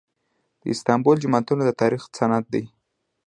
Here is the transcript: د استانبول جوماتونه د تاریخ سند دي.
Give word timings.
د 0.61 0.63
استانبول 0.73 1.17
جوماتونه 1.23 1.61
د 1.65 1.71
تاریخ 1.81 2.01
سند 2.17 2.45
دي. 2.53 2.63